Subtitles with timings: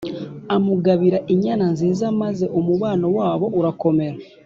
[0.55, 4.17] amugabira inyana Nziza maze umubano wabo urakomera